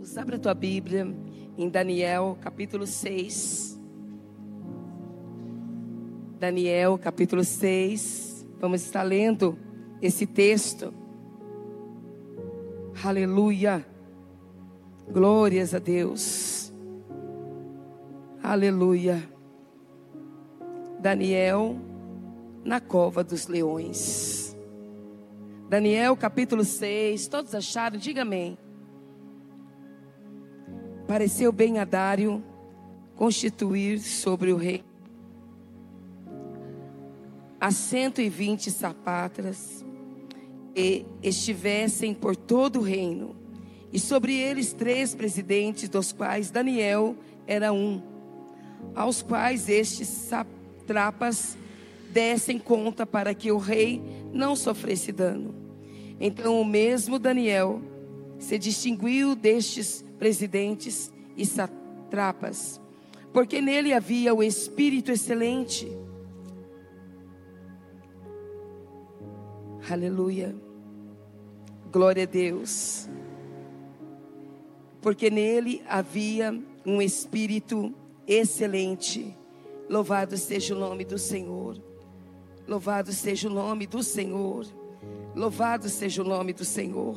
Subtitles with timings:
[0.00, 0.16] Deus.
[0.16, 1.06] Abra a tua Bíblia
[1.56, 3.78] em Daniel, capítulo 6.
[6.38, 8.46] Daniel, capítulo 6.
[8.58, 9.58] Vamos estar lendo
[10.00, 10.92] esse texto.
[13.04, 13.84] Aleluia.
[15.10, 16.72] Glórias a Deus.
[18.42, 19.22] Aleluia.
[20.98, 21.76] Daniel
[22.64, 24.56] na cova dos leões.
[25.68, 27.28] Daniel capítulo 6.
[27.28, 27.98] Todos acharam?
[27.98, 28.56] Diga amém.
[31.10, 32.40] Pareceu bem a Dário
[33.16, 34.84] constituir sobre o rei
[37.60, 39.84] a cento e vinte sapatras
[40.72, 43.34] e estivessem por todo o reino,
[43.92, 48.00] e sobre eles três presidentes, dos quais Daniel era um,
[48.94, 51.58] aos quais estes satrapas
[52.12, 54.00] dessem conta para que o rei
[54.32, 55.52] não sofresse dano.
[56.20, 57.82] Então o mesmo Daniel
[58.38, 62.78] se distinguiu destes presidentes e satrapas,
[63.32, 65.90] porque nele havia o espírito excelente.
[69.90, 70.54] Aleluia.
[71.90, 73.08] Glória a Deus.
[75.00, 77.94] Porque nele havia um espírito
[78.26, 79.34] excelente.
[79.88, 81.82] Louvado seja o nome do Senhor.
[82.68, 84.66] Louvado seja o nome do Senhor.
[85.34, 87.16] Louvado seja o nome do Senhor.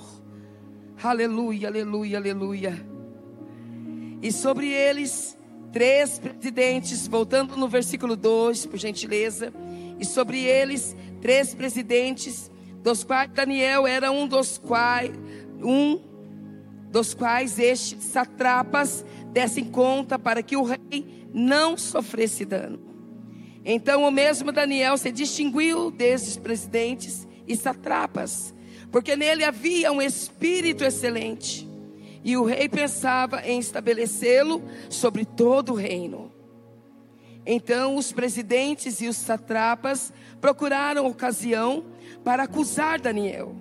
[1.04, 2.93] Aleluia, aleluia, aleluia
[4.24, 5.38] e sobre eles
[5.74, 9.54] três presidentes, voltando no versículo 2, por gentileza,
[10.00, 12.50] e sobre eles três presidentes,
[12.82, 15.12] dos quais Daniel era um dos quais
[15.62, 16.00] um
[16.90, 22.80] dos quais estes satrapas dessem conta para que o rei não sofresse dano.
[23.66, 28.54] Então o mesmo Daniel se distinguiu desses presidentes e satrapas,
[28.92, 31.63] porque nele havia um espírito excelente
[32.24, 36.32] e o rei pensava em estabelecê-lo sobre todo o reino.
[37.46, 41.86] Então os presidentes e os satrapas procuraram ocasião
[42.24, 43.56] para acusar Daniel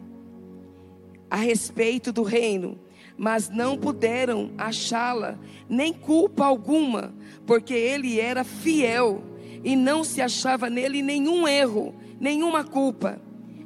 [1.29, 2.79] a respeito do reino,
[3.17, 7.15] mas não puderam achá-la nem culpa alguma,
[7.47, 9.23] porque ele era fiel
[9.65, 13.21] e não se achava nele nenhum erro, nenhuma culpa.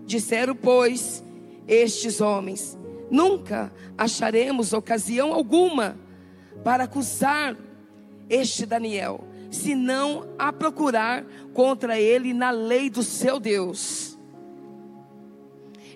[0.04, 1.22] Disseram, pois,
[1.66, 2.78] estes homens:
[3.16, 5.98] Nunca acharemos ocasião alguma
[6.62, 7.56] para acusar
[8.28, 14.18] este Daniel, senão a procurar contra ele na lei do seu Deus.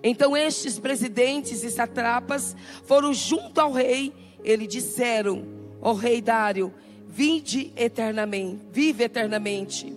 [0.02, 5.44] Então estes presidentes e satrapas foram junto ao rei, ele disseram:
[5.82, 6.72] "Ó rei Dário,
[7.06, 9.94] vinde eternamente, vive eternamente".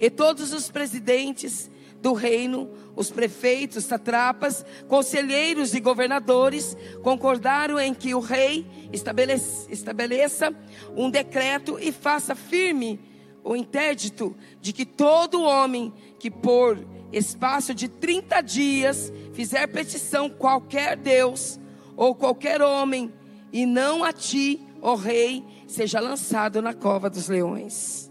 [0.00, 1.70] E todos os presidentes
[2.02, 10.52] do reino, os prefeitos, satrapas, conselheiros e governadores concordaram em que o rei estabeleça,
[10.96, 13.00] um decreto e faça firme
[13.44, 20.96] o interdito de que todo homem que por espaço de 30 dias fizer petição qualquer
[20.96, 21.58] Deus
[21.96, 23.12] ou qualquer homem
[23.52, 28.10] e não a ti, ó rei, seja lançado na cova dos leões.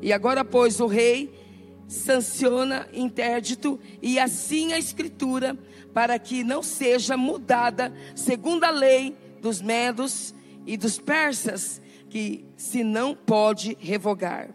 [0.00, 1.45] E agora, pois, o rei
[1.88, 5.56] sanciona interdito e assim a escritura
[5.94, 10.34] para que não seja mudada segundo a lei dos medos
[10.66, 11.80] e dos persas
[12.10, 14.50] que se não pode revogar.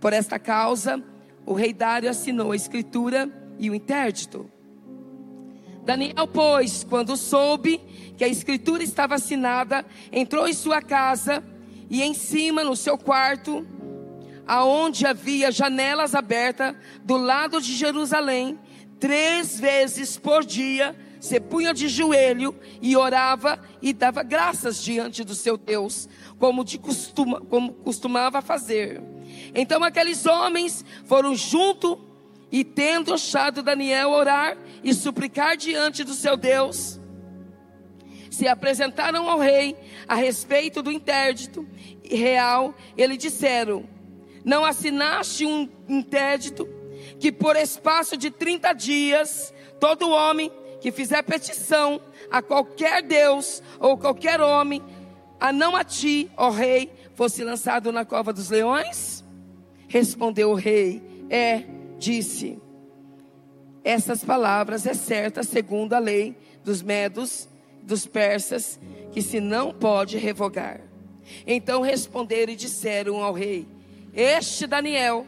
[0.00, 1.02] Por esta causa,
[1.46, 4.50] o rei Dário assinou a escritura e o interdito.
[5.84, 7.80] Daniel, pois, quando soube
[8.16, 11.44] que a escritura estava assinada, entrou em sua casa
[11.90, 13.66] e em cima, no seu quarto,
[14.46, 18.58] aonde havia janelas abertas do lado de Jerusalém,
[18.98, 25.34] três vezes por dia, se punha de joelho e orava e dava graças diante do
[25.34, 29.02] seu Deus, como, de costuma, como costumava fazer.
[29.54, 31.98] Então aqueles homens foram junto
[32.52, 37.00] e tendo achado Daniel orar e suplicar diante do seu Deus,
[38.30, 39.76] se apresentaram ao rei
[40.08, 41.66] a respeito do interdito
[42.04, 43.88] real, eles disseram:
[44.44, 46.68] não assinaste um interdito
[47.18, 50.50] que por espaço de 30 dias, todo homem
[50.80, 52.00] que fizer petição
[52.30, 54.82] a qualquer Deus ou qualquer homem,
[55.40, 59.24] a não a ti, ó rei, fosse lançado na cova dos leões?
[59.88, 61.64] Respondeu o rei: É,
[61.98, 62.60] disse.
[63.82, 67.46] Essas palavras é certa segundo a lei dos medos,
[67.82, 68.80] dos persas,
[69.12, 70.80] que se não pode revogar.
[71.46, 73.68] Então responderam e disseram ao rei:
[74.14, 75.26] este Daniel,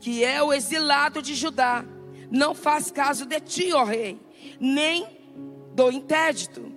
[0.00, 1.84] que é o exilado de Judá,
[2.30, 4.18] não faz caso de ti, ó rei,
[4.60, 5.06] nem
[5.74, 6.72] do interdito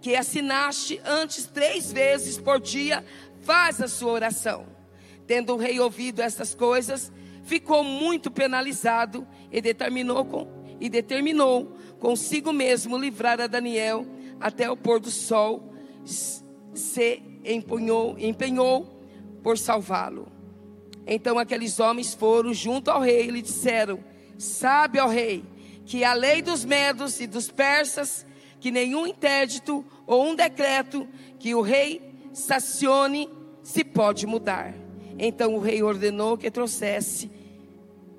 [0.00, 3.04] que assinaste antes três vezes por dia,
[3.42, 4.66] faz a sua oração.
[5.26, 7.12] Tendo o rei ouvido estas coisas,
[7.44, 10.48] ficou muito penalizado e determinou, com,
[10.80, 14.06] e determinou consigo mesmo livrar a Daniel
[14.40, 15.74] até o pôr do sol,
[16.04, 19.04] se empenhou, empenhou
[19.42, 20.39] por salvá-lo.
[21.12, 23.98] Então aqueles homens foram junto ao rei e lhe disseram:
[24.38, 25.44] Sabe, ó rei,
[25.84, 28.24] que a lei dos medos e dos persas,
[28.60, 31.08] que nenhum interdito ou um decreto
[31.40, 32.00] que o rei
[32.32, 33.28] sacione
[33.60, 34.72] se pode mudar.
[35.18, 37.28] Então o rei ordenou que trouxesse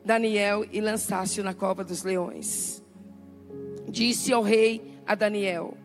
[0.04, 2.84] Daniel e lançasse-o na cova dos leões.
[3.88, 5.78] Disse ao rei a Daniel: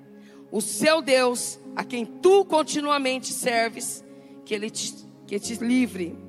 [0.50, 4.04] O seu Deus, a quem tu continuamente serves,
[4.44, 4.92] que ele te,
[5.24, 6.25] que te livre.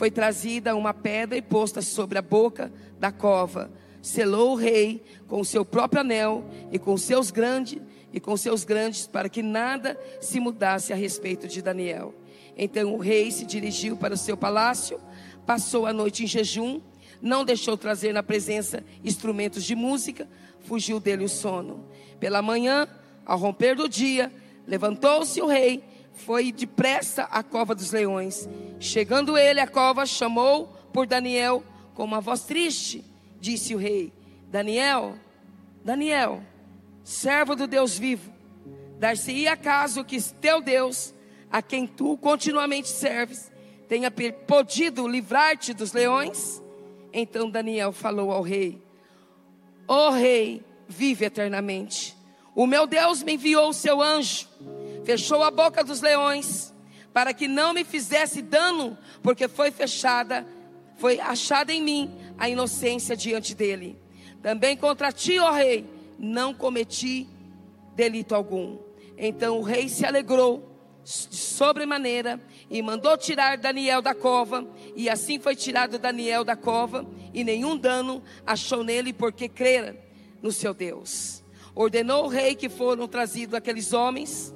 [0.00, 3.70] Foi trazida uma pedra e posta sobre a boca da cova.
[4.00, 6.42] Selou o rei com o seu próprio anel
[6.72, 11.46] e com seus grandes e com seus grandes para que nada se mudasse a respeito
[11.46, 12.14] de Daniel.
[12.56, 14.98] Então o rei se dirigiu para o seu palácio
[15.44, 16.80] passou a noite em jejum,
[17.20, 20.26] não deixou trazer na presença instrumentos de música,
[20.60, 21.84] fugiu dele o sono.
[22.18, 22.88] Pela manhã,
[23.26, 24.32] ao romper do dia,
[24.66, 25.84] levantou-se o rei,
[26.24, 28.48] foi depressa à cova dos leões.
[28.78, 31.62] Chegando ele à cova, chamou por Daniel
[31.94, 33.04] com uma voz triste.
[33.40, 34.12] Disse o rei:
[34.48, 35.14] Daniel,
[35.84, 36.42] Daniel,
[37.02, 38.32] servo do Deus vivo,
[38.98, 41.14] dar-se-ia acaso que teu Deus,
[41.50, 43.50] a quem tu continuamente serves,
[43.88, 46.62] tenha podido livrar-te dos leões?
[47.12, 48.80] Então Daniel falou ao rei:
[49.88, 52.16] Ó oh, rei, vive eternamente.
[52.54, 54.48] O meu Deus me enviou o seu anjo,
[55.10, 56.72] fechou a boca dos leões,
[57.12, 60.46] para que não me fizesse dano, porque foi fechada,
[60.98, 63.98] foi achada em mim a inocência diante dele.
[64.40, 65.84] Também contra ti, ó rei,
[66.16, 67.26] não cometi
[67.96, 68.78] delito algum.
[69.18, 70.64] Então o rei se alegrou
[71.02, 72.40] de sobremaneira
[72.70, 74.64] e mandou tirar Daniel da cova,
[74.94, 77.04] e assim foi tirado Daniel da cova,
[77.34, 79.96] e nenhum dano achou nele, porque crera
[80.40, 81.42] no seu Deus.
[81.74, 84.54] Ordenou o rei que foram trazidos aqueles homens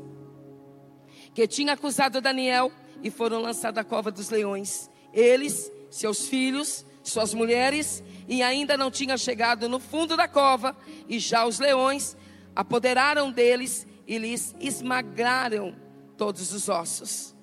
[1.34, 2.70] que tinham acusado Daniel
[3.02, 4.88] e foram lançados à cova dos leões.
[5.12, 10.76] Eles, seus filhos, suas mulheres, e ainda não tinham chegado no fundo da cova,
[11.08, 12.16] e já os leões
[12.56, 15.74] apoderaram deles e lhes esmagaram
[16.16, 17.34] todos os ossos.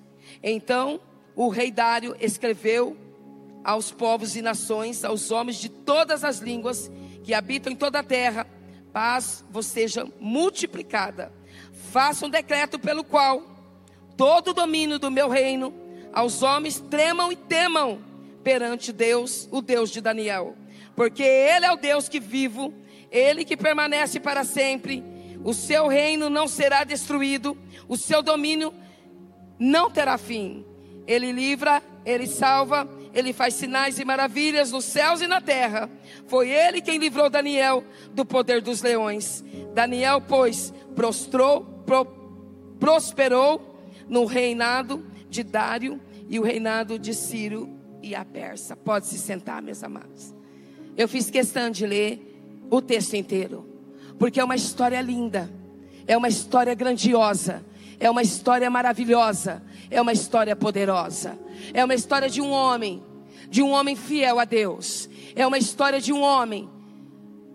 [0.42, 1.00] Então
[1.36, 2.96] o rei Dário escreveu
[3.62, 6.90] aos povos e nações, aos homens de todas as línguas
[7.22, 8.46] que habitam em toda a terra,
[8.92, 11.32] paz vos seja multiplicada.
[11.92, 13.51] Faça um decreto pelo qual
[14.22, 15.74] todo o domínio do meu reino,
[16.12, 17.98] aos homens tremam e temam
[18.44, 20.54] perante Deus, o Deus de Daniel,
[20.94, 22.72] porque Ele é o Deus que vivo,
[23.10, 25.02] Ele que permanece para sempre
[25.42, 27.58] o seu reino não será destruído,
[27.88, 28.72] o seu domínio
[29.58, 30.64] não terá fim.
[31.04, 35.90] Ele livra, ele salva, ele faz sinais e maravilhas nos céus e na terra.
[36.28, 37.82] Foi ele quem livrou Daniel
[38.12, 39.42] do poder dos leões.
[39.74, 42.04] Daniel, pois, prostrou, pro,
[42.78, 43.71] prosperou
[44.12, 45.98] no reinado de Dário
[46.28, 47.68] e o reinado de Ciro
[48.02, 48.76] e a Persa.
[48.76, 50.34] Pode se sentar, meus amados.
[50.96, 53.72] Eu fiz questão de ler o texto inteiro
[54.18, 55.50] porque é uma história linda,
[56.06, 57.64] é uma história grandiosa,
[57.98, 61.38] é uma história maravilhosa, é uma história poderosa,
[61.72, 63.02] é uma história de um homem,
[63.48, 66.68] de um homem fiel a Deus, é uma história de um homem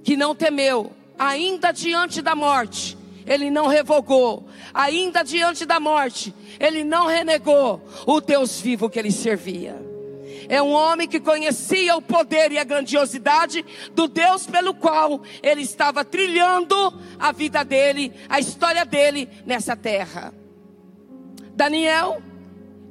[0.03, 2.96] que não temeu, ainda diante da morte,
[3.27, 9.11] ele não revogou, ainda diante da morte, ele não renegou o Deus vivo que ele
[9.11, 9.85] servia.
[10.49, 15.61] É um homem que conhecia o poder e a grandiosidade do Deus pelo qual ele
[15.61, 16.75] estava trilhando
[17.19, 20.33] a vida dele, a história dele nessa terra.
[21.53, 22.21] Daniel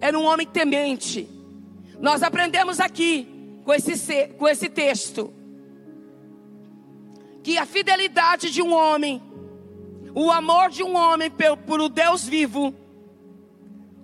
[0.01, 1.29] era um homem temente.
[1.99, 3.27] Nós aprendemos aqui
[3.65, 5.33] com esse, com esse texto
[7.43, 9.23] que a fidelidade de um homem,
[10.19, 12.75] o amor de um homem por, o Deus vivo,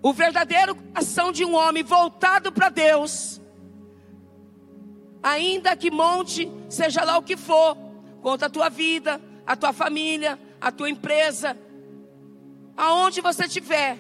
[0.03, 3.41] o verdadeiro coração de um homem voltado para Deus,
[5.23, 7.75] ainda que monte, seja lá o que for,
[8.21, 11.57] contra a tua vida, a tua família, a tua empresa,
[12.77, 13.97] aonde você estiver,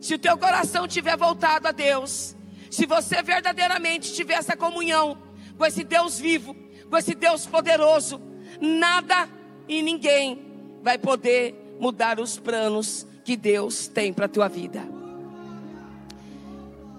[0.00, 2.36] se o teu coração estiver voltado a Deus,
[2.70, 5.18] se você verdadeiramente tiver essa comunhão
[5.58, 6.54] com esse Deus vivo,
[6.88, 8.20] com esse Deus poderoso,
[8.60, 9.28] nada
[9.66, 10.51] e ninguém
[10.82, 14.82] vai poder mudar os planos que Deus tem para a tua vida.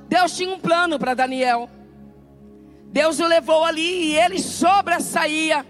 [0.07, 1.69] Deus tinha um plano para Daniel.
[2.85, 5.65] Deus o levou ali e ele sobressaía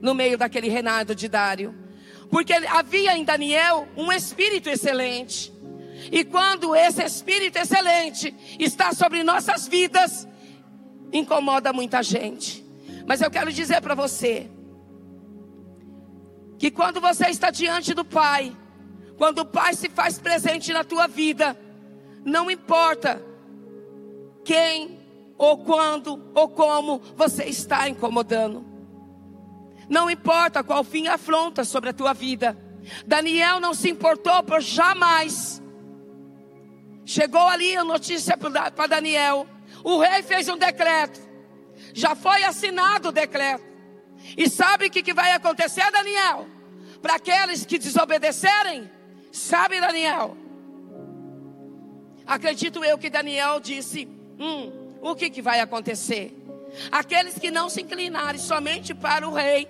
[0.00, 1.74] no meio daquele reinado de Dário.
[2.30, 5.52] Porque havia em Daniel um espírito excelente.
[6.10, 10.26] E quando esse espírito excelente está sobre nossas vidas,
[11.12, 12.64] incomoda muita gente.
[13.06, 14.50] Mas eu quero dizer para você
[16.62, 18.56] que quando você está diante do Pai,
[19.18, 21.58] quando o Pai se faz presente na tua vida,
[22.24, 23.20] não importa
[24.44, 24.96] quem
[25.36, 28.64] ou quando ou como você está incomodando.
[29.88, 32.56] Não importa qual fim afronta sobre a tua vida.
[33.04, 35.60] Daniel não se importou por jamais.
[37.04, 39.48] Chegou ali a notícia para Daniel.
[39.82, 41.20] O rei fez um decreto.
[41.92, 43.71] Já foi assinado o decreto.
[44.36, 46.46] E sabe o que, que vai acontecer, Daniel?
[47.00, 48.90] Para aqueles que desobedecerem,
[49.30, 50.36] sabe, Daniel?
[52.26, 54.06] Acredito eu que Daniel disse:
[54.38, 56.38] Hum, o que, que vai acontecer?
[56.90, 59.68] Aqueles que não se inclinarem somente para o rei,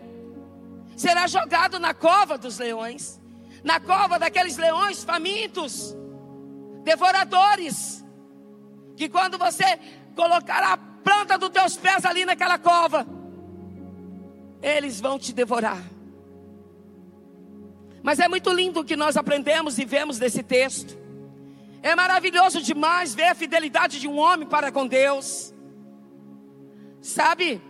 [0.96, 3.20] será jogado na cova dos leões,
[3.64, 5.96] na cova daqueles leões famintos,
[6.84, 8.04] devoradores,
[8.96, 9.64] que quando você
[10.14, 13.06] colocar a planta dos teus pés ali naquela cova,
[14.62, 15.82] eles vão te devorar.
[18.02, 20.96] Mas é muito lindo o que nós aprendemos e vemos desse texto.
[21.82, 25.52] É maravilhoso demais ver a fidelidade de um homem para com Deus.
[27.00, 27.60] Sabe?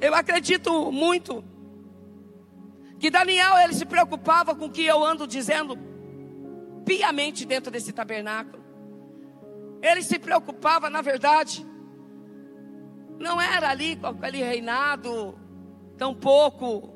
[0.00, 1.44] Eu acredito muito
[2.98, 5.76] que Daniel ele se preocupava com o que eu ando dizendo
[6.84, 8.62] piamente dentro desse tabernáculo.
[9.82, 11.66] Ele se preocupava, na verdade,
[13.18, 15.38] não era ali com aquele reinado,
[15.96, 16.94] tampouco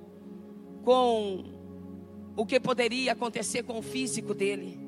[0.84, 1.44] com
[2.36, 4.78] o que poderia acontecer com o físico dele.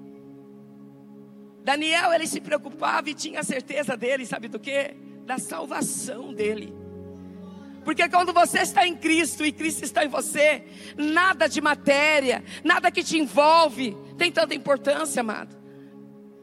[1.63, 4.95] Daniel, ele se preocupava e tinha certeza dele, sabe do que?
[5.27, 6.75] Da salvação dele.
[7.85, 10.65] Porque quando você está em Cristo e Cristo está em você,
[10.97, 15.60] nada de matéria, nada que te envolve tem tanta importância, amado.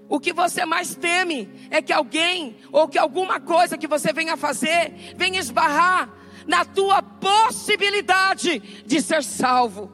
[0.09, 4.37] O que você mais teme é que alguém ou que alguma coisa que você venha
[4.37, 6.09] fazer venha esbarrar
[6.45, 9.91] na tua possibilidade de ser salvo.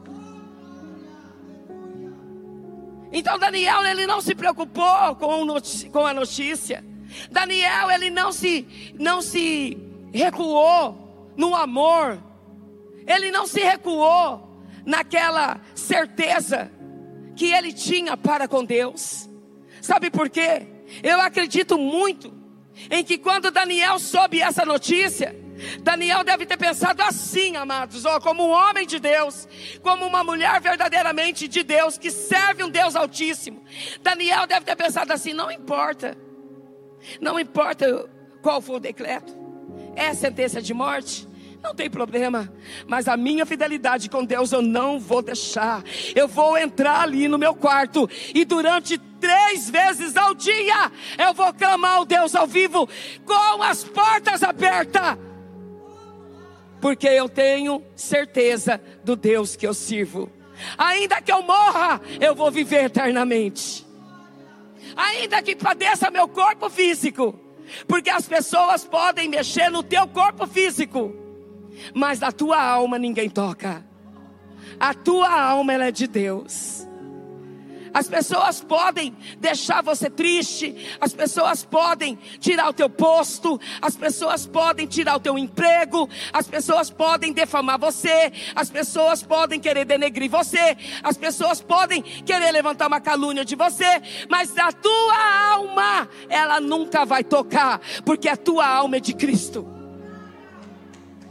[3.12, 6.84] Então Daniel ele não se preocupou com, a notícia.
[7.32, 9.78] Daniel ele não se não se
[10.14, 12.22] recuou no amor.
[13.06, 16.72] Ele não se recuou naquela certeza
[17.36, 19.30] que ele tinha para com Deus.
[19.84, 20.66] Sabe por quê?
[21.04, 22.34] Eu acredito muito
[22.90, 25.36] em que quando Daniel soube essa notícia,
[25.82, 29.46] Daniel deve ter pensado assim, amados, ó, como um homem de Deus,
[29.82, 33.62] como uma mulher verdadeiramente de Deus, que serve um Deus Altíssimo.
[34.02, 36.18] Daniel deve ter pensado assim: não importa,
[37.20, 38.10] não importa
[38.42, 39.36] qual for o decreto,
[39.98, 41.28] é sentença de morte,
[41.62, 42.52] não tem problema,
[42.88, 45.84] mas a minha fidelidade com Deus eu não vou deixar.
[46.16, 51.54] Eu vou entrar ali no meu quarto e durante três vezes ao dia eu vou
[51.54, 52.90] clamar ao Deus ao vivo
[53.26, 55.18] com as portas abertas
[56.82, 60.30] porque eu tenho certeza do Deus que eu sirvo.
[60.78, 63.88] Ainda que eu morra, eu vou viver eternamente.
[64.94, 67.40] Ainda que padeça meu corpo físico,
[67.88, 71.16] porque as pessoas podem mexer no teu corpo físico,
[71.94, 73.86] mas a tua alma ninguém toca.
[74.78, 76.86] A tua alma ela é de Deus.
[77.94, 84.48] As pessoas podem deixar você triste, as pessoas podem tirar o teu posto, as pessoas
[84.48, 90.30] podem tirar o teu emprego, as pessoas podem defamar você, as pessoas podem querer denegrir
[90.30, 96.60] você, as pessoas podem querer levantar uma calúnia de você, mas a tua alma, ela
[96.60, 99.68] nunca vai tocar, porque a tua alma é de Cristo.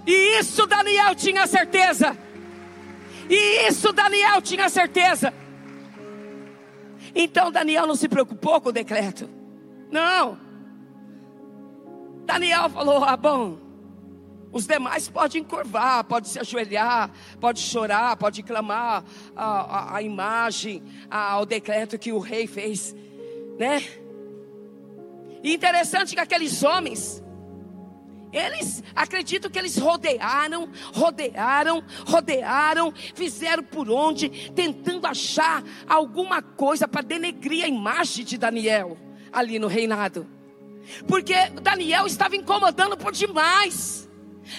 [0.06, 2.16] E isso Daniel tinha certeza.
[3.28, 5.32] E isso Daniel tinha certeza.
[7.14, 9.28] Então Daniel não se preocupou com o decreto.
[9.90, 10.38] Não.
[12.24, 13.58] Daniel falou: ah, bom,
[14.52, 19.04] os demais podem curvar, pode se ajoelhar, pode chorar, pode clamar
[19.34, 22.94] a, a, a imagem, a, ao decreto que o rei fez,
[23.58, 23.82] né?
[25.42, 27.22] E interessante que aqueles homens,
[28.32, 37.02] eles acredito que eles rodearam, rodearam, rodearam, fizeram por onde, tentando achar alguma coisa para
[37.02, 38.96] denegrir a imagem de Daniel
[39.32, 40.26] ali no reinado.
[41.06, 44.08] Porque Daniel estava incomodando por demais.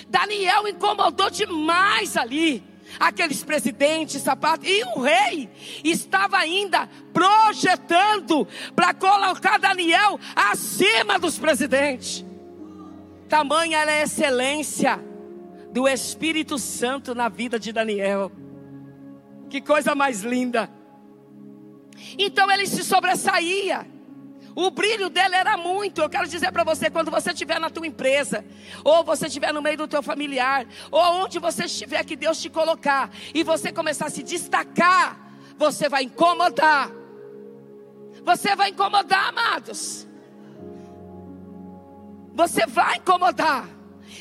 [0.08, 2.64] Daniel incomodou demais ali
[3.00, 5.50] aqueles presidentes, sapatos, e o rei
[5.84, 12.24] estava ainda projetando para colocar Daniel acima dos presidentes.
[13.34, 15.04] Tamanha era a excelência
[15.72, 18.32] do Espírito Santo na vida de Daniel.
[19.50, 20.70] Que coisa mais linda.
[22.16, 23.88] Então ele se sobressaía.
[24.56, 26.00] O brilho dele era muito.
[26.00, 28.46] Eu quero dizer para você, quando você estiver na tua empresa,
[28.84, 32.52] ou você estiver no meio do teu familiar, ou onde você estiver que Deus te
[32.52, 35.18] colocar, e você começar a se destacar,
[35.58, 36.92] você vai incomodar.
[38.24, 40.08] Você vai incomodar, amados.
[42.34, 43.70] Você vai incomodar.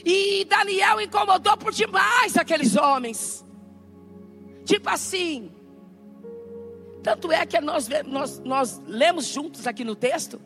[0.04, 3.45] E Daniel incomodou por demais aqueles homens.
[4.64, 5.52] Tipo assim,
[7.02, 10.40] tanto é que nós, nós, nós lemos juntos aqui no texto,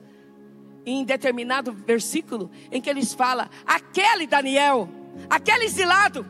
[0.85, 4.88] em determinado versículo, em que eles falam: aquele Daniel,
[5.28, 6.26] aquele exilado,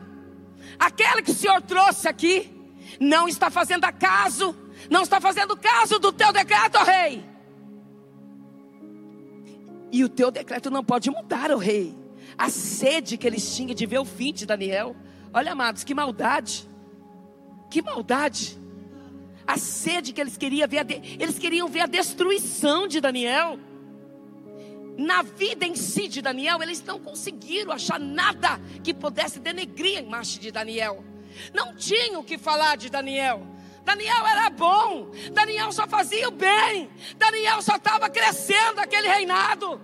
[0.77, 2.51] aquele que o Senhor trouxe aqui,
[2.99, 4.55] não está fazendo caso,
[4.89, 7.36] não está fazendo caso do teu decreto, rei.
[9.91, 11.95] E o teu decreto não pode mudar, o rei.
[12.37, 14.95] A sede que eles tinham de ver o fim de Daniel.
[15.33, 16.69] Olha, amados, que maldade.
[17.69, 18.59] Que maldade
[19.47, 20.85] a sede que eles queriam ver,
[21.17, 23.57] eles queriam ver a destruição de Daniel.
[24.97, 30.01] Na vida em si de Daniel, eles não conseguiram achar nada que pudesse denegrir a
[30.01, 31.03] imagem de Daniel.
[31.53, 33.47] Não tinham o que falar de Daniel.
[33.87, 39.79] Daniel era bom, Daniel só fazia o bem, Daniel só estava crescendo aquele reinado.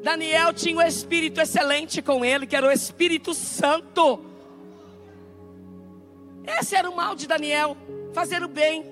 [0.00, 4.24] Daniel tinha um espírito excelente com ele, que era o Espírito Santo.
[6.46, 7.76] Esse era o mal de Daniel,
[8.12, 8.84] fazer o bem.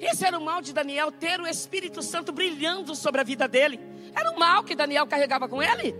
[0.00, 3.78] Esse era o mal de Daniel, ter o Espírito Santo brilhando sobre a vida dele.
[4.12, 5.94] Era o mal que Daniel carregava com ele.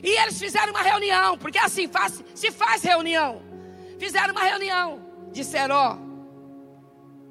[0.00, 3.45] E eles fizeram uma reunião, porque assim faz, se faz reunião.
[3.98, 5.00] Fizeram uma reunião.
[5.32, 5.98] Disseram: Ó,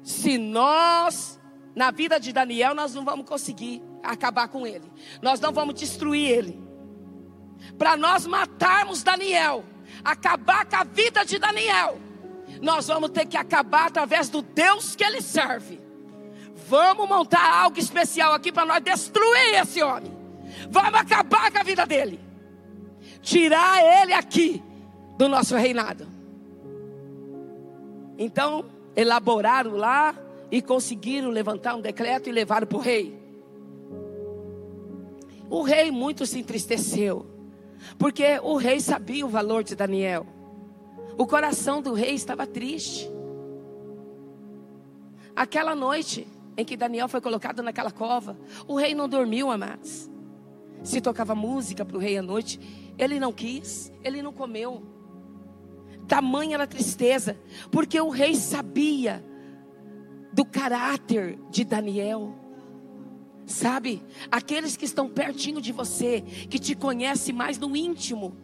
[0.02, 1.40] se nós,
[1.74, 6.30] na vida de Daniel, nós não vamos conseguir acabar com ele, nós não vamos destruir
[6.30, 6.66] ele.
[7.76, 9.64] Para nós matarmos Daniel,
[10.04, 11.98] acabar com a vida de Daniel,
[12.62, 15.80] nós vamos ter que acabar através do Deus que ele serve.
[16.68, 20.16] Vamos montar algo especial aqui para nós destruir esse homem.
[20.70, 22.20] Vamos acabar com a vida dele.
[23.20, 24.62] Tirar ele aqui
[25.16, 26.15] do nosso reinado.
[28.18, 30.14] Então, elaboraram lá
[30.50, 33.18] e conseguiram levantar um decreto e levaram para o rei.
[35.48, 37.26] O rei muito se entristeceu,
[37.98, 40.26] porque o rei sabia o valor de Daniel.
[41.16, 43.10] O coração do rei estava triste.
[45.34, 46.26] Aquela noite
[46.56, 50.10] em que Daniel foi colocado naquela cova, o rei não dormiu, amados.
[50.82, 52.58] Se tocava música para o rei à noite,
[52.98, 54.82] ele não quis, ele não comeu.
[56.06, 57.36] Tamanha era a tristeza,
[57.70, 59.24] porque o rei sabia
[60.32, 62.34] do caráter de Daniel.
[63.46, 68.36] Sabe, aqueles que estão pertinho de você, que te conhecem mais no íntimo,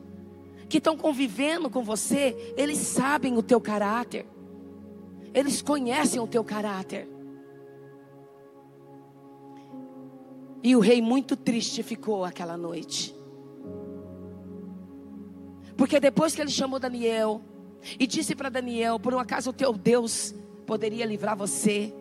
[0.69, 4.27] que estão convivendo com você, eles sabem o teu caráter.
[5.35, 7.09] Eles conhecem o teu caráter.
[10.63, 13.15] E o rei muito triste ficou aquela noite.
[15.77, 17.43] Porque depois que ele chamou Daniel
[17.99, 20.35] e disse para Daniel: Por um acaso o teu Deus
[20.67, 21.93] poderia livrar você?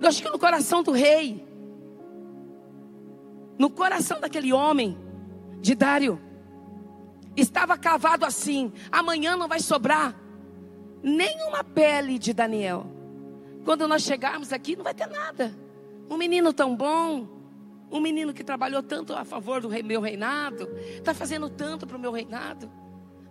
[0.00, 1.46] Eu acho que no coração do rei,
[3.58, 4.96] no coração daquele homem,
[5.60, 6.18] de Dário,
[7.36, 10.14] Estava cavado assim: amanhã não vai sobrar
[11.02, 12.86] nenhuma pele de Daniel.
[13.64, 15.54] Quando nós chegarmos aqui, não vai ter nada.
[16.08, 17.28] Um menino tão bom,
[17.90, 22.00] um menino que trabalhou tanto a favor do meu reinado, está fazendo tanto para o
[22.00, 22.70] meu reinado,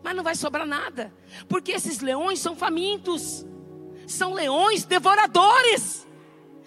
[0.03, 1.13] mas não vai sobrar nada,
[1.47, 3.45] porque esses leões são famintos,
[4.07, 6.07] são leões devoradores,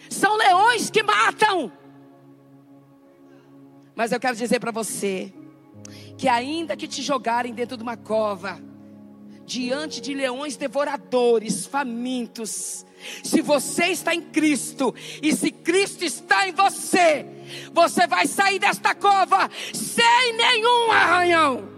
[0.09, 1.73] são leões que matam.
[3.95, 5.33] Mas eu quero dizer para você,
[6.17, 8.61] que ainda que te jogarem dentro de uma cova,
[9.45, 12.87] diante de leões devoradores, famintos,
[13.23, 17.27] se você está em Cristo e se Cristo está em você,
[17.73, 21.72] você vai sair desta cova sem nenhum arranhão.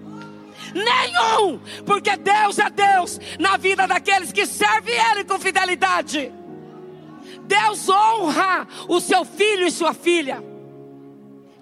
[0.75, 6.33] Nenhum, porque Deus é Deus na vida daqueles que servem Ele com fidelidade.
[7.43, 10.43] Deus honra o seu filho e sua filha.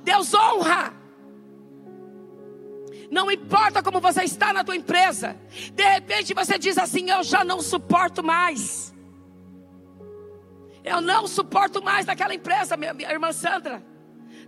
[0.03, 0.95] Deus honra.
[3.11, 5.37] Não importa como você está na tua empresa.
[5.75, 8.93] De repente você diz assim: "Eu já não suporto mais".
[10.85, 13.83] Eu não suporto mais daquela empresa, minha, minha irmã Sandra.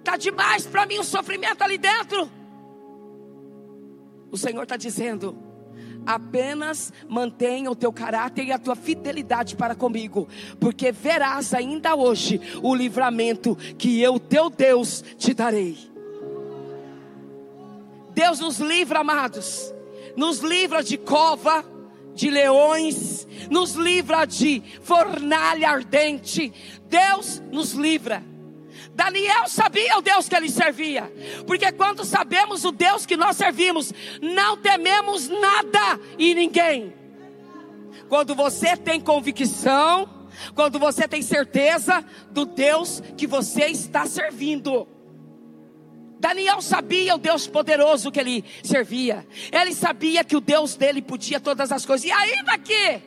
[0.03, 2.29] Tá demais para mim o sofrimento ali dentro.
[4.35, 5.37] O Senhor está dizendo:
[6.05, 10.27] apenas mantenha o teu caráter e a tua fidelidade para comigo,
[10.59, 15.79] porque verás ainda hoje o livramento que eu, teu Deus, te darei.
[18.12, 19.73] Deus nos livra, amados.
[20.16, 21.64] Nos livra de cova,
[22.12, 26.53] de leões, nos livra de fornalha ardente.
[26.88, 28.34] Deus nos livra.
[28.94, 31.12] Daniel sabia o Deus que ele servia,
[31.46, 36.94] porque quando sabemos o Deus que nós servimos, não tememos nada e ninguém.
[38.09, 40.09] Quando você tem convicção,
[40.54, 44.87] quando você tem certeza do Deus que você está servindo.
[46.20, 49.26] Daniel sabia o Deus poderoso que ele servia.
[49.52, 52.07] Ele sabia que o Deus dele podia todas as coisas.
[52.07, 53.02] E ainda que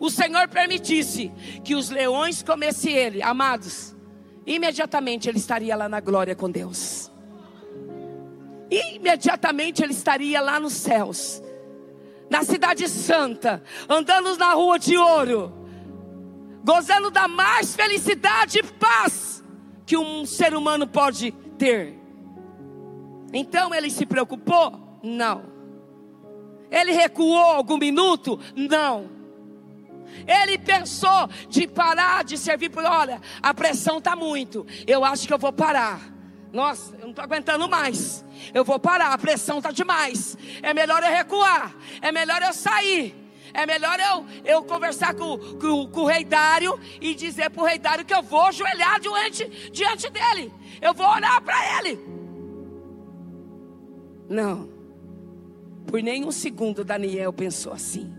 [0.00, 1.30] o Senhor permitisse
[1.64, 3.95] que os leões comessem ele, amados,
[4.46, 7.10] imediatamente ele estaria lá na glória com Deus.
[8.70, 11.42] Imediatamente ele estaria lá nos céus,
[12.30, 15.52] na cidade santa, andando na rua de ouro,
[16.64, 19.44] gozando da mais felicidade e paz
[19.84, 21.94] que um ser humano pode ter.
[23.32, 24.98] Então ele se preocupou?
[25.02, 25.44] Não.
[26.70, 28.38] Ele recuou algum minuto?
[28.56, 29.15] Não.
[30.26, 34.66] Ele pensou de parar de servir, porque olha, a pressão está muito.
[34.86, 36.00] Eu acho que eu vou parar.
[36.52, 38.24] Nossa, eu não estou aguentando mais.
[38.54, 40.36] Eu vou parar, a pressão está demais.
[40.62, 41.74] É melhor eu recuar.
[42.00, 43.14] É melhor eu sair.
[43.52, 47.66] É melhor eu, eu conversar com, com, com o rei Dário e dizer para o
[47.66, 50.52] rei Dário que eu vou ajoelhar diante, diante dele.
[50.80, 51.98] Eu vou olhar para ele.
[54.28, 54.68] Não.
[55.86, 58.12] Por nenhum segundo Daniel pensou assim.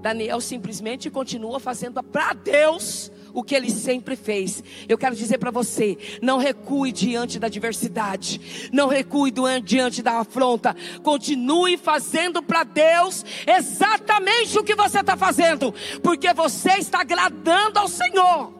[0.00, 4.62] Daniel simplesmente continua fazendo para Deus o que ele sempre fez.
[4.88, 9.32] Eu quero dizer para você: não recue diante da adversidade, não recue
[9.62, 10.74] diante da afronta.
[11.02, 17.88] Continue fazendo para Deus exatamente o que você está fazendo, porque você está agradando ao
[17.88, 18.59] Senhor.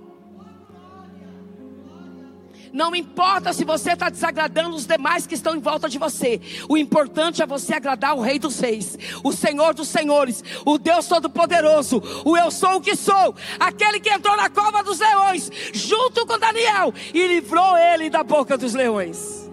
[2.72, 6.40] Não importa se você está desagradando os demais que estão em volta de você.
[6.68, 11.06] O importante é você agradar o Rei dos Reis, o Senhor dos Senhores, o Deus
[11.06, 16.26] Todo-Poderoso, o Eu Sou o que Sou, aquele que entrou na cova dos leões, junto
[16.26, 19.50] com Daniel, e livrou ele da boca dos leões.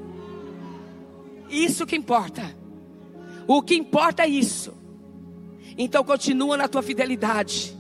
[1.50, 2.56] Isso que importa.
[3.48, 4.74] O que importa é isso.
[5.78, 7.76] Então continua na tua fidelidade.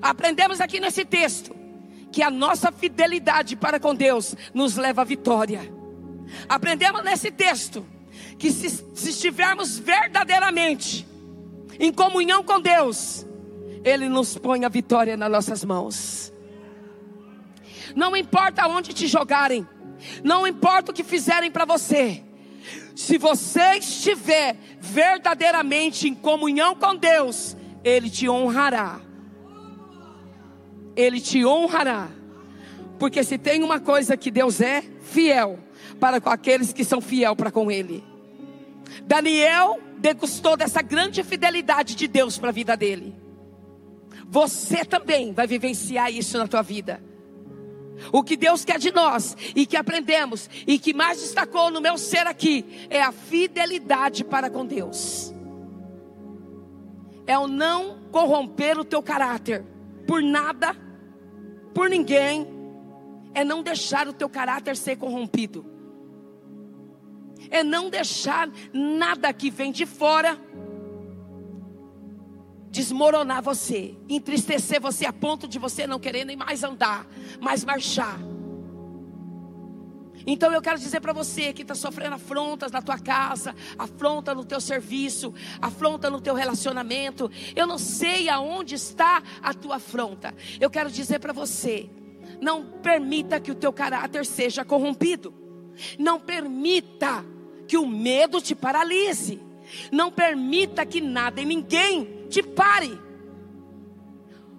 [0.00, 1.54] Aprendemos aqui nesse texto
[2.16, 5.70] que a nossa fidelidade para com Deus nos leva à vitória.
[6.48, 7.86] Aprendemos nesse texto
[8.38, 11.06] que se, se estivermos verdadeiramente
[11.78, 13.26] em comunhão com Deus,
[13.84, 16.32] Ele nos põe a vitória nas nossas mãos.
[17.94, 19.68] Não importa onde te jogarem,
[20.24, 22.24] não importa o que fizerem para você,
[22.94, 29.05] se você estiver verdadeiramente em comunhão com Deus, Ele te honrará.
[30.96, 32.08] Ele te honrará.
[32.98, 35.58] Porque se tem uma coisa que Deus é, fiel
[36.00, 38.02] para com aqueles que são fiel para com Ele.
[39.02, 43.14] Daniel degustou dessa grande fidelidade de Deus para a vida dele.
[44.28, 47.02] Você também vai vivenciar isso na tua vida.
[48.12, 51.96] O que Deus quer de nós e que aprendemos e que mais destacou no meu
[51.96, 55.34] ser aqui é a fidelidade para com Deus.
[57.26, 59.64] É o não corromper o teu caráter
[60.06, 60.76] por nada
[61.76, 62.48] por ninguém,
[63.34, 65.62] é não deixar o teu caráter ser corrompido,
[67.50, 70.40] é não deixar nada que vem de fora
[72.70, 77.06] desmoronar você, entristecer você a ponto de você não querer nem mais andar,
[77.42, 78.18] mais marchar.
[80.26, 84.44] Então eu quero dizer para você que está sofrendo afrontas na tua casa, afronta no
[84.44, 87.30] teu serviço, afronta no teu relacionamento.
[87.54, 90.34] Eu não sei aonde está a tua afronta.
[90.60, 91.88] Eu quero dizer para você,
[92.40, 95.32] não permita que o teu caráter seja corrompido.
[95.98, 97.24] Não permita
[97.68, 99.40] que o medo te paralise.
[99.92, 103.05] Não permita que nada e ninguém te pare.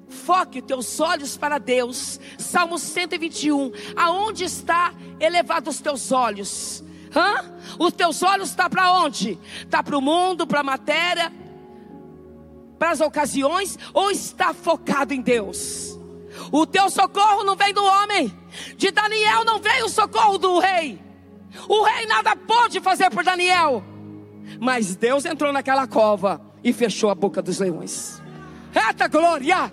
[0.09, 2.19] Foque teus olhos para Deus.
[2.37, 3.71] Salmo 121.
[3.95, 6.83] Aonde está elevado os teus olhos?
[7.15, 7.53] Hã?
[7.79, 9.37] Os teus olhos estão tá para onde?
[9.61, 11.31] Está para o mundo, para a matéria,
[12.77, 15.97] para as ocasiões, ou está focado em Deus?
[16.51, 18.33] O teu socorro não vem do homem.
[18.75, 21.01] De Daniel não veio o socorro do rei.
[21.67, 23.83] O rei nada pôde fazer por Daniel.
[24.59, 28.21] Mas Deus entrou naquela cova e fechou a boca dos leões.
[28.73, 29.71] Eita glória!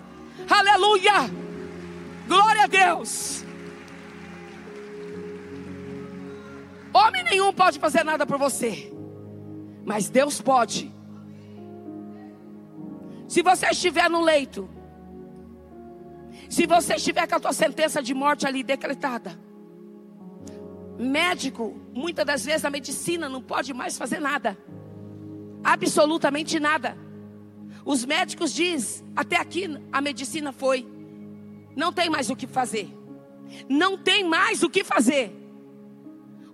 [0.49, 1.29] Aleluia!
[2.27, 3.43] Glória a Deus!
[6.93, 8.91] Homem nenhum pode fazer nada por você,
[9.85, 10.93] mas Deus pode.
[13.27, 14.69] Se você estiver no leito,
[16.49, 19.37] se você estiver com a tua sentença de morte ali decretada,
[20.97, 24.57] médico, muitas das vezes a medicina não pode mais fazer nada,
[25.63, 27.04] absolutamente nada.
[27.85, 30.87] Os médicos dizem, até aqui a medicina foi.
[31.75, 32.89] Não tem mais o que fazer.
[33.69, 35.31] Não tem mais o que fazer.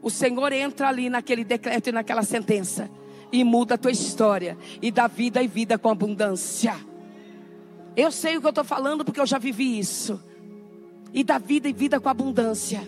[0.02, 2.92] O Senhor entra ali naquele decreto e naquela sentença
[3.32, 6.76] e muda a tua história e dá vida e vida com abundância.
[7.96, 10.22] Eu sei o que eu estou falando porque eu já vivi isso.
[11.14, 12.82] E dá vida e vida com abundância.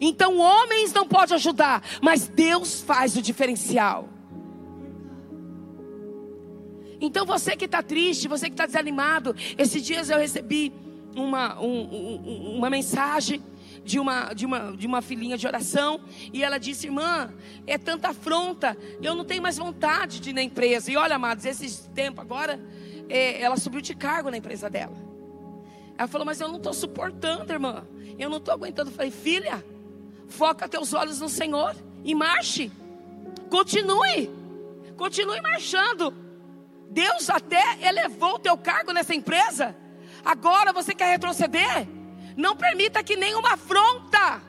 [0.00, 4.08] Então homens não podem ajudar, mas Deus faz o diferencial.
[7.06, 10.72] Então você que está triste, você que está desanimado, esses dias eu recebi
[11.14, 13.42] uma, um, um, uma mensagem
[13.84, 16.00] de uma, de, uma, de uma filhinha de oração
[16.32, 17.32] e ela disse: Irmã,
[17.66, 20.90] é tanta afronta, eu não tenho mais vontade de ir na empresa.
[20.90, 22.58] E olha, amados, esse tempo agora,
[23.08, 24.96] é, ela subiu de cargo na empresa dela.
[25.98, 27.86] Ela falou: Mas eu não estou suportando, irmã,
[28.18, 28.90] eu não estou aguentando.
[28.90, 29.62] Eu falei: Filha,
[30.26, 32.72] foca teus olhos no Senhor e marche,
[33.50, 34.30] continue,
[34.96, 36.23] continue marchando.
[36.94, 39.76] Deus até elevou o teu cargo nessa empresa.
[40.24, 41.86] Agora você quer retroceder?
[42.36, 44.40] Não permita que nenhuma afronta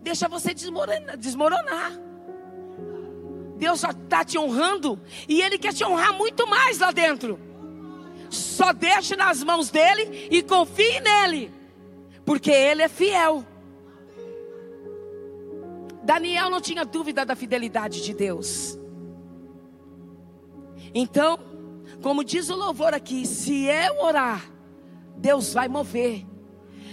[0.00, 1.16] deixa você desmoronar.
[1.18, 1.92] desmoronar.
[3.56, 7.38] Deus já está te honrando e Ele quer te honrar muito mais lá dentro.
[8.30, 11.52] Só deixe nas mãos dele e confie nele,
[12.24, 13.44] porque Ele é fiel.
[16.02, 18.79] Daniel não tinha dúvida da fidelidade de Deus.
[20.94, 21.38] Então,
[22.02, 24.44] como diz o louvor aqui, se eu orar,
[25.16, 26.26] Deus vai mover.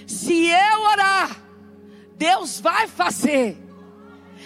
[0.06, 1.38] Se eu orar,
[2.16, 3.58] Deus vai fazer.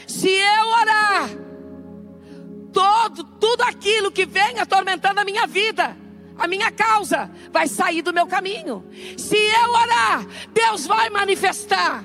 [0.07, 1.29] Se eu orar,
[2.71, 5.97] todo, tudo aquilo que vem atormentando a minha vida,
[6.37, 8.85] a minha causa, vai sair do meu caminho.
[9.17, 12.03] Se eu orar, Deus vai manifestar.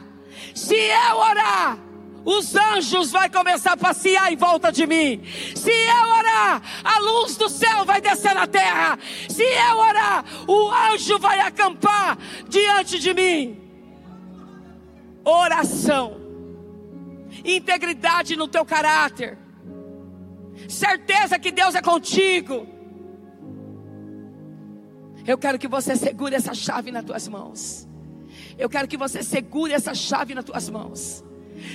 [0.55, 1.79] Se eu orar,
[2.27, 5.23] os anjos vão começar a passear em volta de mim.
[5.55, 8.99] Se eu orar, a luz do céu vai descer na terra.
[9.29, 13.63] Se eu orar, o anjo vai acampar diante de mim.
[15.25, 16.21] Oração,
[17.45, 19.39] integridade no teu caráter,
[20.69, 22.67] certeza que Deus é contigo.
[25.25, 27.89] Eu quero que você segure essa chave nas tuas mãos.
[28.59, 31.25] Eu quero que você segure essa chave nas tuas mãos.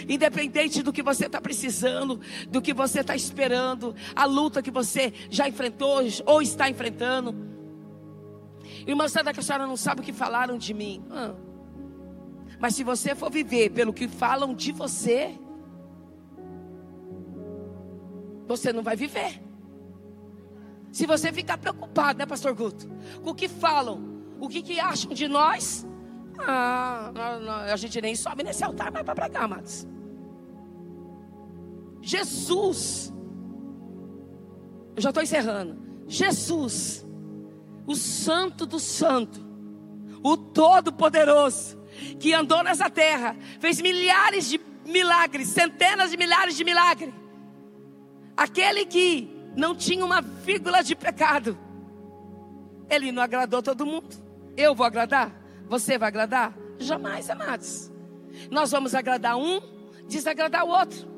[0.08, 5.14] Independente do que você está precisando, do que você está esperando, a luta que você
[5.30, 7.36] já enfrentou ou está enfrentando.
[8.86, 11.04] Irmã, será que a senhora não sabe o que falaram de mim?
[12.60, 15.38] Mas se você for viver pelo que falam de você,
[18.48, 19.42] você não vai viver.
[20.92, 22.88] Se você ficar preocupado, né, Pastor Guto,
[23.24, 25.88] com o que falam, o que, que acham de nós,
[26.48, 27.12] ah,
[27.72, 29.88] a gente nem sobe nesse altar mais para pregar, amados.
[32.02, 33.14] Jesus,
[34.96, 35.80] eu já estou encerrando.
[36.08, 37.06] Jesus,
[37.86, 39.40] o Santo do Santo,
[40.24, 41.80] o Todo-Poderoso,
[42.20, 47.14] que andou nessa terra, fez milhares de milagres, centenas de milhares de milagres.
[48.36, 51.58] Aquele que não tinha uma vírgula de pecado,
[52.90, 54.10] ele não agradou todo mundo.
[54.58, 55.41] Eu vou agradar?
[55.72, 56.54] Você vai agradar?
[56.78, 57.90] Jamais, amados.
[58.52, 59.62] Nós vamos agradar um,
[60.06, 61.10] desagradar o outro.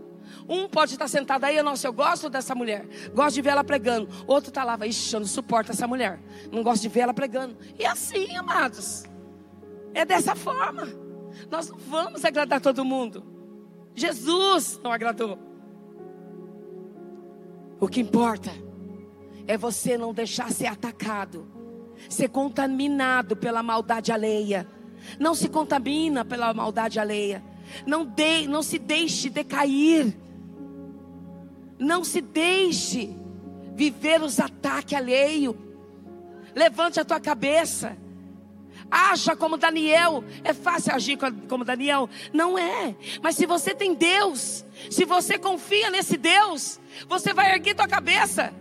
[0.48, 4.08] Um pode estar sentado aí, nossa, eu gosto dessa mulher, gosto de ver ela pregando.
[4.28, 6.20] Outro está lá, ixi, eu não suporto essa mulher,
[6.52, 7.58] não gosto de ver ela pregando.
[7.80, 9.06] E assim, amados,
[9.92, 10.88] é dessa forma.
[11.50, 13.26] Nós não vamos agradar todo mundo.
[13.96, 15.40] Jesus não agradou.
[17.80, 18.52] O que importa
[19.48, 21.53] é você não deixar ser atacado
[22.10, 24.68] ser contaminado pela maldade alheia.
[25.20, 27.44] Não se contamina pela maldade alheia.
[27.86, 30.16] Não, de, não se deixe decair.
[31.80, 33.16] Não se deixe
[33.76, 35.56] viver os ataques alheios.
[36.56, 37.98] Levante a tua cabeça.
[38.90, 40.24] Acha como Daniel.
[40.44, 41.18] É fácil agir
[41.50, 42.10] como Daniel?
[42.32, 42.96] Não é.
[43.22, 48.54] Mas se você tem Deus, se você confia nesse Deus, você vai erguer tua cabeça.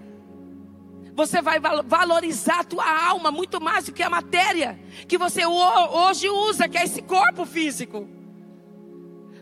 [1.15, 6.29] Você vai valorizar a tua alma muito mais do que a matéria que você hoje
[6.29, 8.09] usa, que é esse corpo físico.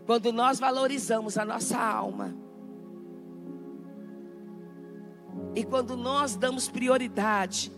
[0.05, 2.35] Quando nós valorizamos a nossa alma,
[5.55, 7.73] e quando nós damos prioridade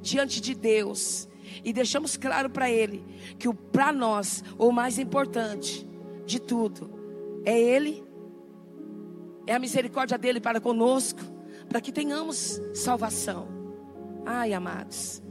[0.00, 1.26] diante de Deus
[1.64, 3.04] e deixamos claro para Ele
[3.38, 5.88] que para nós o mais importante
[6.26, 6.90] de tudo
[7.44, 8.04] é Ele,
[9.46, 11.37] é a misericórdia dele para conosco
[11.68, 13.48] para que tenhamos salvação.
[14.24, 15.22] Ai, amados.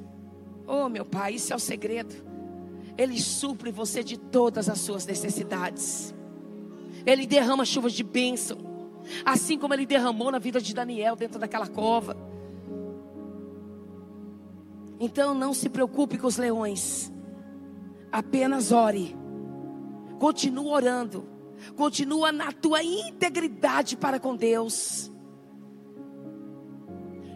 [0.65, 2.15] Oh, meu Pai, isso é o segredo.
[2.97, 6.13] Ele supre você de todas as suas necessidades.
[7.05, 8.57] Ele derrama chuvas de bênção.
[9.23, 12.17] Assim como ele derramou na vida de Daniel dentro daquela cova.
[14.99, 17.11] Então não se preocupe com os leões.
[18.11, 19.15] Apenas ore.
[20.19, 21.27] Continua orando.
[21.75, 25.11] Continua na tua integridade para com Deus.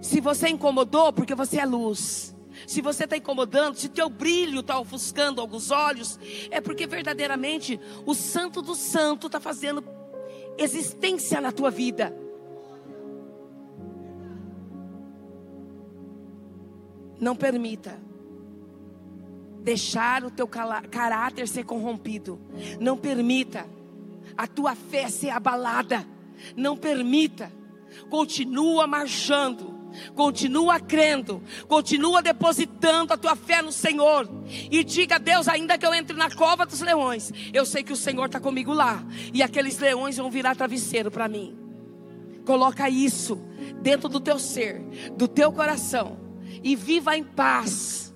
[0.02, 2.36] Se você incomodou, porque você é luz.
[2.68, 8.14] Se você está incomodando, se teu brilho está ofuscando alguns olhos, é porque verdadeiramente o
[8.14, 9.84] Santo do Santo está fazendo
[10.58, 12.16] existência na tua vida.
[17.20, 18.00] Não permita
[19.62, 22.40] deixar o teu caráter ser corrompido.
[22.80, 23.66] Não permita
[24.36, 26.06] a tua fé ser abalada.
[26.56, 27.52] Não permita.
[28.10, 29.71] Continua marchando.
[30.16, 34.30] Continua crendo, continua depositando a tua fé no Senhor.
[34.70, 37.94] E diga a Deus: ainda que eu entre na cova dos leões, eu sei que
[37.94, 39.04] o Senhor está comigo lá.
[39.34, 41.58] E aqueles leões vão virar travesseiro para mim.
[42.46, 43.36] Coloca isso
[43.82, 44.82] dentro do teu ser,
[45.16, 46.20] do teu coração.
[46.64, 48.14] E viva em paz.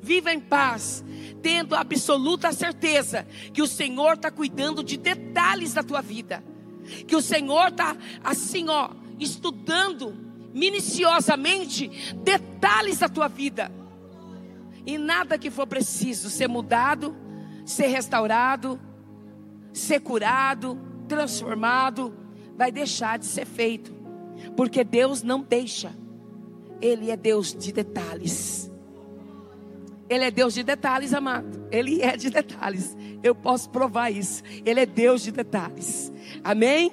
[0.00, 1.04] Viva em paz
[1.44, 6.42] tendo absoluta certeza que o Senhor está cuidando de detalhes da tua vida,
[7.06, 8.88] que o Senhor está assim, ó,
[9.20, 10.23] estudando
[10.54, 13.70] minuciosamente detalhes da tua vida,
[14.86, 17.16] e nada que for preciso ser mudado,
[17.66, 18.78] ser restaurado,
[19.72, 22.14] ser curado, transformado,
[22.56, 23.92] vai deixar de ser feito,
[24.56, 25.92] porque Deus não deixa,
[26.80, 28.70] Ele é Deus de detalhes.
[30.08, 31.66] Ele é Deus de detalhes, amado.
[31.70, 32.94] Ele é de detalhes.
[33.22, 34.42] Eu posso provar isso.
[34.64, 36.12] Ele é Deus de detalhes.
[36.44, 36.92] Amém?